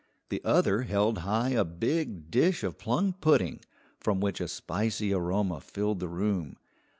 [0.29, 3.59] The other held high a big dish of plum pudding,
[3.99, 6.57] from which a spicy aroma filled the room.